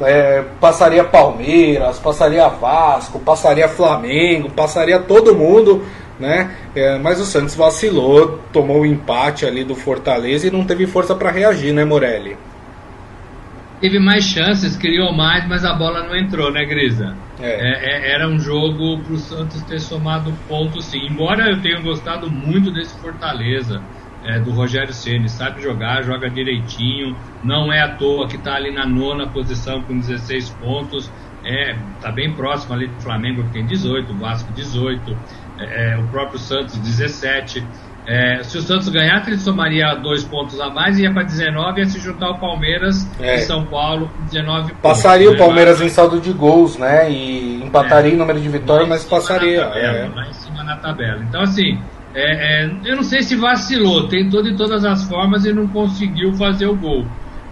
[0.00, 5.84] É, passaria Palmeiras, passaria Vasco, passaria Flamengo, passaria todo mundo,
[6.18, 6.50] né?
[6.74, 11.14] É, mas o Santos vacilou, tomou o empate ali do Fortaleza e não teve força
[11.14, 12.36] para reagir, né, Morelli?
[13.82, 17.16] teve mais chances, criou mais, mas a bola não entrou, né, Grisa?
[17.40, 17.48] É.
[17.48, 21.00] É, é, era um jogo para o Santos ter somado pontos, sim.
[21.10, 23.82] Embora eu tenha gostado muito desse Fortaleza,
[24.24, 28.72] é, do Rogério Ceni, sabe jogar, joga direitinho, não é à toa que está ali
[28.72, 31.10] na nona posição com 16 pontos,
[31.44, 35.16] é, tá bem próximo ali do Flamengo que tem 18, o Vasco 18,
[35.58, 37.64] é, é, o próprio Santos 17.
[38.04, 41.80] É, se o Santos ganhasse, ele somaria dois pontos a mais e ia para 19
[41.80, 43.36] e ia se juntar ao Palmeiras é.
[43.36, 44.82] e São Paulo com 19 pontos.
[44.82, 47.10] Passaria o Palmeiras em saldo de gols, né?
[47.10, 48.14] E empataria é.
[48.14, 49.66] em número de vitórias, mas passaria.
[49.66, 50.08] Tabela, é.
[50.08, 51.22] Lá em cima na tabela.
[51.22, 51.78] Então, assim,
[52.14, 56.32] é, é, eu não sei se vacilou, tentou de todas as formas e não conseguiu
[56.34, 57.06] fazer o gol.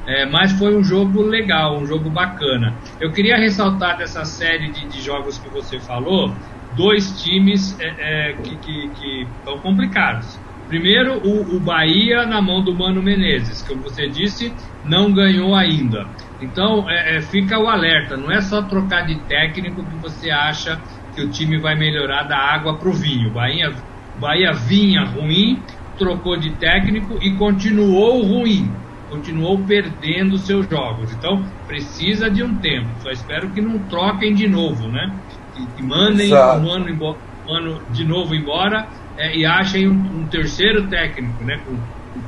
[0.06, 2.74] É, mas foi um jogo legal, um jogo bacana.
[2.98, 6.34] Eu queria ressaltar dessa série de, de jogos que você falou,
[6.76, 10.38] dois times é, é, que, estão complicados.
[10.68, 14.52] Primeiro, o, o, Bahia na mão do Mano Menezes, como você disse,
[14.84, 16.06] não ganhou ainda.
[16.40, 20.80] Então, é, fica o alerta, não é só trocar de técnico que você acha
[21.14, 23.32] que o time vai melhorar da água para o vinho.
[23.32, 23.74] Bahia,
[24.20, 25.62] Bahia vinha ruim,
[25.98, 28.70] trocou de técnico e continuou ruim,
[29.08, 31.12] continuou perdendo seus jogos.
[31.12, 32.88] Então, precisa de um tempo.
[33.02, 35.10] Só espero que não troquem de novo, né?
[35.54, 40.20] que, que mandem um ano, embora, um ano, de novo embora é, e achem um,
[40.20, 41.76] um, terceiro técnico, né, com,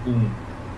[0.04, 0.30] com,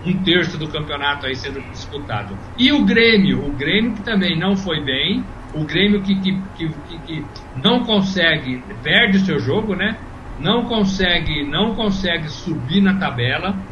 [0.05, 2.37] um terço do campeonato aí sendo disputado.
[2.59, 6.69] E o Grêmio, o Grêmio que também não foi bem, o Grêmio que, que, que,
[6.99, 7.25] que
[7.55, 9.97] não consegue, perde o seu jogo, né?
[10.37, 13.65] Não consegue, não consegue subir na tabela,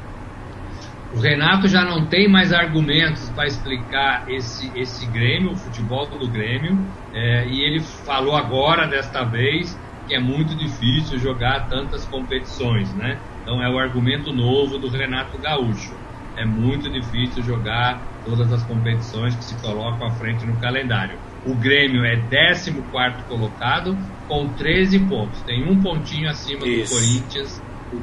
[1.13, 6.31] o Renato já não tem mais argumentos para explicar esse, esse Grêmio, o futebol do
[6.31, 12.95] Grêmio, é, e ele falou agora, desta vez, que é muito difícil jogar tantas competições,
[12.95, 13.21] né?
[13.41, 16.01] Então é o argumento novo do Renato Gaúcho.
[16.35, 21.19] É muito difícil jogar todas as competições que se colocam à frente no calendário.
[21.45, 22.71] O Grêmio é 14
[23.27, 25.41] colocado com 13 pontos.
[25.41, 26.93] Tem um pontinho acima Isso.
[26.93, 27.97] do Corinthians, o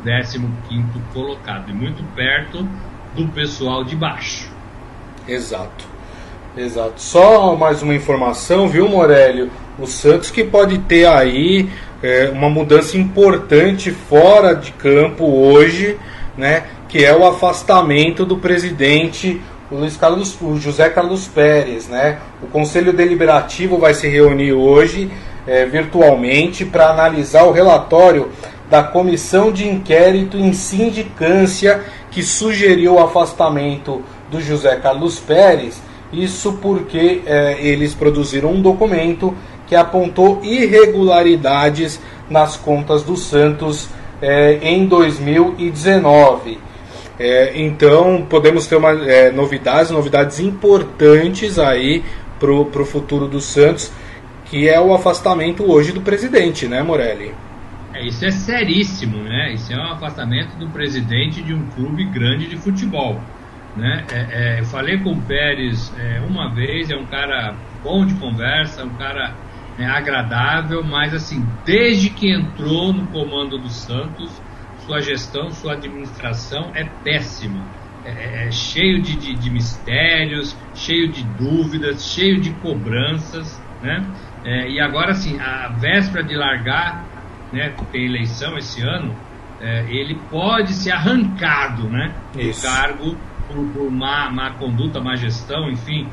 [0.69, 1.71] 15 colocado.
[1.71, 2.67] E muito perto
[3.15, 4.51] do pessoal de baixo.
[5.27, 5.87] Exato.
[6.57, 7.01] Exato.
[7.01, 9.51] Só mais uma informação, viu, Morélio?
[9.79, 11.71] O Santos que pode ter aí
[12.03, 15.97] é, uma mudança importante fora de campo hoje,
[16.37, 16.65] né?
[16.89, 22.19] Que é o afastamento do presidente o Luiz Carlos, o José Carlos Pérez, né?
[22.43, 25.11] O Conselho Deliberativo vai se reunir hoje
[25.47, 28.31] é, virtualmente para analisar o relatório
[28.69, 35.81] da Comissão de Inquérito em Sindicância que sugeriu o afastamento do José Carlos Pérez,
[36.13, 39.35] isso porque é, eles produziram um documento
[39.67, 43.89] que apontou irregularidades nas contas do Santos
[44.21, 46.70] é, em 2019.
[47.23, 52.03] É, então podemos ter uma, é, novidades, novidades importantes aí
[52.39, 53.93] para o futuro do Santos,
[54.47, 57.35] que é o afastamento hoje do presidente, né, Morelli?
[57.93, 59.53] É, isso é seríssimo, né?
[59.53, 63.21] Isso é um afastamento do presidente de um clube grande de futebol.
[63.77, 64.03] Né?
[64.11, 67.55] É, é, eu falei com o Pérez é, uma vez, é um cara
[67.85, 69.35] bom de conversa, um cara
[69.77, 74.31] né, agradável, mas assim, desde que entrou no comando do Santos,
[74.91, 77.65] sua gestão, sua administração é péssima.
[78.05, 84.05] É, é, é cheio de, de, de, mistérios, cheio de dúvidas, cheio de cobranças, né?
[84.69, 87.05] e agora, assim, a véspera de largar
[87.53, 89.15] né, tem eleição esse ano,
[89.61, 93.17] é, ele pode ser arrancado né, do cargo
[93.47, 96.09] por, por má, má, conduta, má gestão, enfim,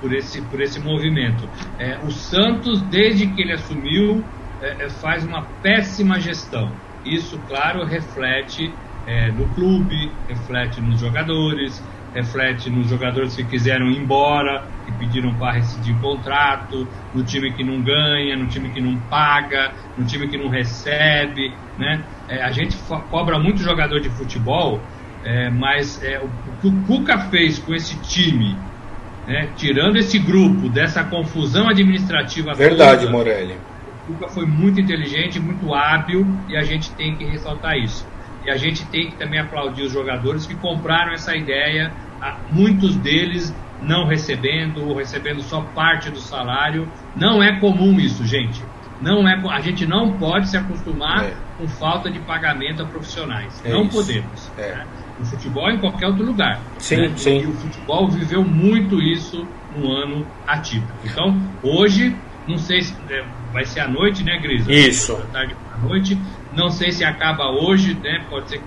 [0.00, 1.48] por esse, por esse movimento.
[1.78, 4.24] É, o Santos, desde que ele assumiu,
[4.62, 6.72] é, é faz uma péssima gestão.
[7.04, 8.72] Isso, claro, reflete
[9.06, 11.82] é, no clube, reflete nos jogadores,
[12.14, 17.64] reflete nos jogadores que quiseram ir embora, que pediram para rescindir contrato, no time que
[17.64, 22.04] não ganha, no time que não paga, no time que não recebe, né?
[22.28, 22.76] É, a gente
[23.10, 24.80] cobra muito jogador de futebol,
[25.24, 28.56] é, mas é, o, o que o Cuca fez com esse time,
[29.26, 33.71] né, tirando esse grupo dessa confusão administrativa Verdade, toda, Morelli.
[34.08, 38.06] O Cuca foi muito inteligente, muito hábil e a gente tem que ressaltar isso.
[38.44, 41.92] E a gente tem que também aplaudir os jogadores que compraram essa ideia,
[42.50, 46.88] muitos deles não recebendo ou recebendo só parte do salário.
[47.14, 48.62] Não é comum isso, gente.
[49.00, 51.34] Não é, a gente não pode se acostumar é.
[51.58, 53.60] com falta de pagamento a profissionais.
[53.64, 53.96] É não isso.
[53.96, 54.50] podemos.
[54.56, 54.76] É.
[54.76, 54.86] Né?
[55.18, 56.60] No futebol em qualquer outro lugar.
[56.78, 57.12] Sim, né?
[57.16, 57.42] sim.
[57.42, 59.46] E o futebol viveu muito isso
[59.76, 60.92] no ano atípico.
[61.04, 64.72] Então, hoje, não sei se é, vai ser à noite, né, Grisa?
[64.72, 65.16] Isso.
[65.32, 66.18] tarde à noite.
[66.52, 68.26] Não sei se acaba hoje, né?
[68.28, 68.64] Pode ser que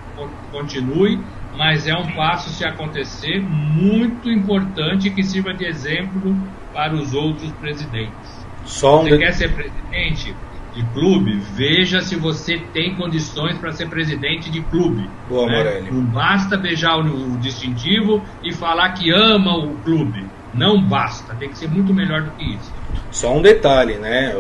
[0.52, 1.20] continue,
[1.56, 6.36] mas é um passo, se acontecer, muito importante que sirva de exemplo
[6.74, 8.46] para os outros presidentes.
[8.66, 9.18] Só um você de...
[9.20, 10.36] quer ser presidente
[10.74, 11.40] de clube?
[11.54, 15.10] Veja se você tem condições para ser presidente de clube.
[15.30, 15.88] Boa, né?
[15.90, 20.26] Não basta beijar o distintivo e falar que ama o clube.
[20.56, 22.74] Não basta, tem que ser muito melhor do que isso.
[23.12, 24.34] Só um detalhe, né?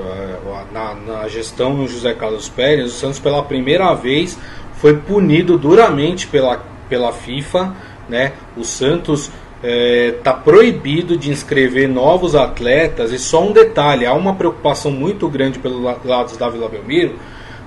[0.71, 4.39] Na, na gestão do José Carlos Pérez, o Santos pela primeira vez
[4.75, 7.75] foi punido duramente pela, pela FIFA,
[8.07, 8.31] né?
[8.55, 14.13] O Santos está é, tá proibido de inscrever novos atletas e só um detalhe, há
[14.13, 17.15] uma preocupação muito grande pelos lados da Vila Belmiro,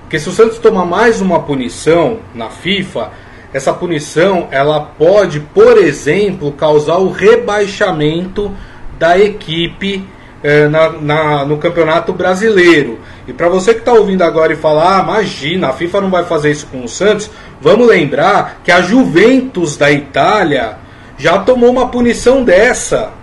[0.01, 3.11] porque se o Santos tomar mais uma punição na FIFA,
[3.53, 8.51] essa punição ela pode, por exemplo, causar o rebaixamento
[8.97, 10.05] da equipe
[10.43, 12.99] é, na, na, no Campeonato Brasileiro.
[13.27, 16.23] E para você que está ouvindo agora e falar, ah, imagina, a FIFA não vai
[16.25, 17.29] fazer isso com o Santos,
[17.61, 20.77] vamos lembrar que a Juventus da Itália
[21.17, 23.18] já tomou uma punição dessa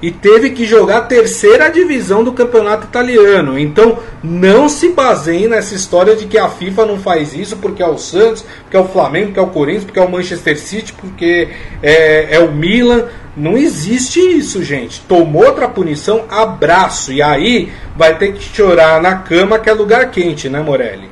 [0.00, 3.58] e teve que jogar a terceira divisão do campeonato italiano.
[3.58, 7.88] Então não se baseie nessa história de que a FIFA não faz isso porque é
[7.88, 10.92] o Santos, porque é o Flamengo, porque é o Corinthians, porque é o Manchester City,
[10.92, 11.48] porque
[11.82, 13.06] é, é o Milan.
[13.36, 15.00] Não existe isso, gente.
[15.02, 17.12] Tomou outra punição, abraço.
[17.12, 21.08] E aí vai ter que chorar na cama que é lugar quente, né, Morelli?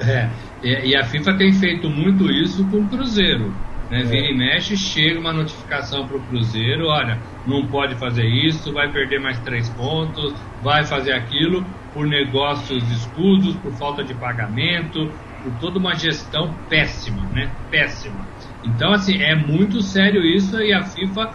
[0.00, 0.28] É.
[0.62, 3.52] E a FIFA tem feito muito isso com o Cruzeiro.
[3.90, 4.00] Né?
[4.00, 4.04] É.
[4.04, 8.90] Vira e mexe, chega uma notificação para o Cruzeiro: olha, não pode fazer isso, vai
[8.90, 15.12] perder mais três pontos, vai fazer aquilo, por negócios escusos, por falta de pagamento,
[15.42, 17.50] por toda uma gestão péssima, né?
[17.70, 18.26] Péssima.
[18.64, 21.30] Então, assim, é muito sério isso e a FIFA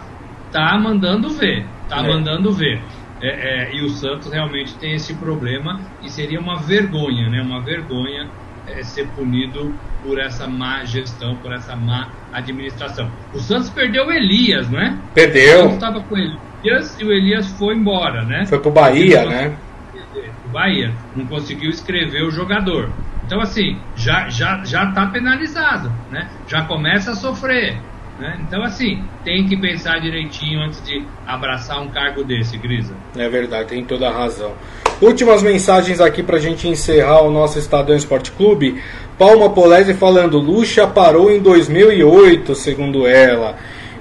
[0.50, 2.08] tá mandando ver, tá é.
[2.08, 2.82] mandando ver.
[3.20, 7.40] É, é, e o Santos realmente tem esse problema e seria uma vergonha, né?
[7.40, 8.28] Uma vergonha
[8.66, 13.10] é, ser punido por essa má gestão, por essa má administração.
[13.32, 14.96] O Santos perdeu o Elias, não é?
[15.14, 15.58] Perdeu.
[15.58, 18.44] O Santos estava com o Elias e o Elias foi embora, né?
[18.46, 19.56] Foi pro Bahia, né?
[19.92, 20.92] Pro Bahia.
[21.16, 22.90] Não conseguiu escrever o jogador.
[23.26, 26.28] Então, assim, já já já está penalizado, né?
[26.46, 27.78] Já começa a sofrer.
[28.18, 28.38] Né?
[28.46, 32.94] Então, assim, tem que pensar direitinho antes de abraçar um cargo desse, Grisa.
[33.16, 34.52] É verdade, tem toda a razão.
[35.00, 38.80] Últimas mensagens aqui para a gente encerrar o nosso Estadão Esporte Clube.
[39.18, 43.56] Palma Polese falando, Lucha parou em 2008, segundo ela.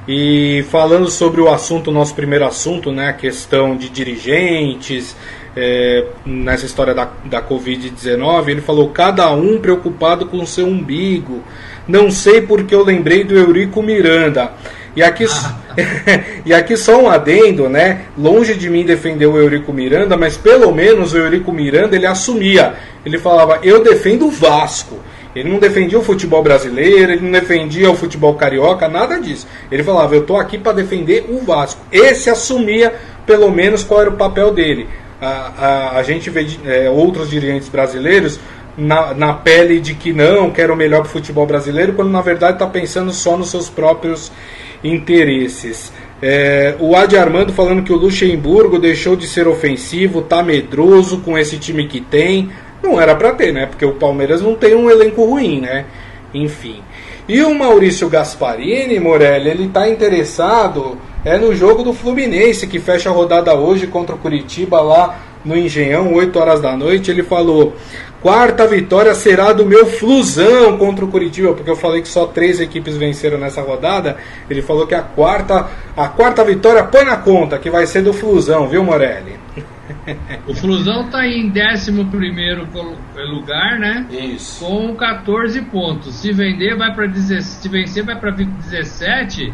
[0.07, 5.15] E falando sobre o assunto, nosso primeiro assunto, né, a questão de dirigentes,
[5.55, 11.43] é, nessa história da, da Covid-19, ele falou: cada um preocupado com o seu umbigo.
[11.87, 14.51] Não sei porque eu lembrei do Eurico Miranda.
[14.95, 15.25] E aqui,
[16.45, 18.05] e aqui só um adendo, né?
[18.17, 22.73] Longe de mim defender o Eurico Miranda, mas pelo menos o Eurico Miranda ele assumia.
[23.05, 24.99] Ele falava: eu defendo o Vasco.
[25.35, 29.47] Ele não defendia o futebol brasileiro, ele não defendia o futebol carioca, nada disso.
[29.71, 31.81] Ele falava: eu estou aqui para defender o Vasco.
[31.91, 32.93] Esse assumia
[33.25, 34.87] pelo menos qual era o papel dele.
[35.23, 38.39] A, a, a gente vê é, outros dirigentes brasileiros
[38.77, 42.21] na, na pele de que não, quero o melhor para o futebol brasileiro, quando na
[42.21, 44.31] verdade está pensando só nos seus próprios
[44.83, 45.93] interesses.
[46.21, 51.37] É, o Adi Armando falando que o Luxemburgo deixou de ser ofensivo, tá medroso com
[51.37, 52.49] esse time que tem.
[52.81, 53.65] Não era para ter, né?
[53.65, 55.85] Porque o Palmeiras não tem um elenco ruim, né?
[56.33, 56.81] Enfim.
[57.27, 63.09] E o Maurício Gasparini, Morelli, ele tá interessado é no jogo do Fluminense, que fecha
[63.09, 67.09] a rodada hoje contra o Curitiba lá no Engenhão, 8 horas da noite.
[67.09, 67.75] Ele falou:
[68.21, 72.59] Quarta vitória será do meu Flusão contra o Curitiba, porque eu falei que só três
[72.59, 74.17] equipes venceram nessa rodada.
[74.49, 78.13] Ele falou que a quarta, a quarta vitória põe na conta, que vai ser do
[78.13, 79.37] Flusão, viu, Morelli?
[80.47, 81.91] O Flusão está em 11
[83.29, 84.05] lugar, né?
[84.09, 84.65] Isso.
[84.65, 86.15] Com 14 pontos.
[86.15, 89.53] Se vender, vai para se vencer, vai para 17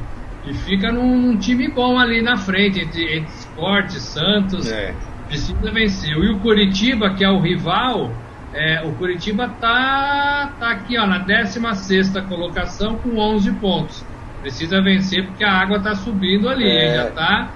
[0.50, 4.72] e fica num, num, time bom ali na frente, entre, entre Sport, Santos.
[4.72, 4.95] É.
[5.28, 6.18] Precisa vencer.
[6.18, 8.12] E o Curitiba, que é o rival,
[8.52, 14.04] é, o Curitiba tá, tá aqui ó, na 16 colocação com 11 pontos.
[14.41, 16.95] Precisa vencer porque a água tá subindo ali, é.
[16.95, 17.50] já tá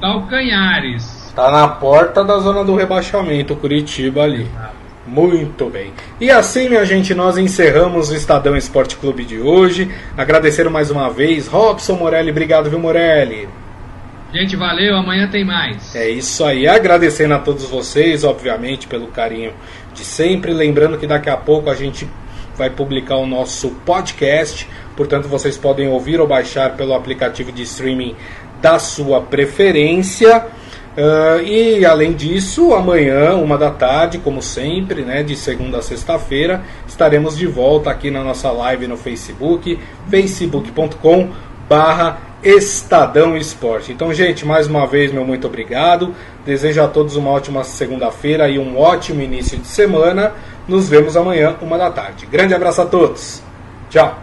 [0.00, 1.32] calcanhares.
[1.34, 4.48] Tá na porta da zona do rebaixamento, o Curitiba ali.
[4.56, 4.77] Ah.
[5.08, 5.92] Muito bem.
[6.20, 9.90] E assim, minha gente, nós encerramos o Estadão Esporte Clube de hoje.
[10.16, 12.30] Agradecer mais uma vez, Robson Morelli.
[12.30, 13.48] Obrigado, viu, Morelli?
[14.32, 14.94] Gente, valeu.
[14.94, 15.96] Amanhã tem mais.
[15.96, 16.68] É isso aí.
[16.68, 19.54] Agradecendo a todos vocês, obviamente, pelo carinho
[19.94, 20.52] de sempre.
[20.52, 22.06] Lembrando que daqui a pouco a gente
[22.54, 24.68] vai publicar o nosso podcast.
[24.94, 28.14] Portanto, vocês podem ouvir ou baixar pelo aplicativo de streaming
[28.60, 30.44] da sua preferência.
[30.98, 36.64] Uh, e além disso, amanhã, uma da tarde, como sempre, né, de segunda a sexta-feira,
[36.88, 39.78] estaremos de volta aqui na nossa live no Facebook,
[40.10, 41.28] facebook.com
[41.68, 43.92] barra Estadão Esporte.
[43.92, 46.12] Então, gente, mais uma vez, meu muito obrigado.
[46.44, 50.32] Desejo a todos uma ótima segunda-feira e um ótimo início de semana.
[50.66, 52.26] Nos vemos amanhã, uma da tarde.
[52.26, 53.40] Grande abraço a todos.
[53.88, 54.18] Tchau.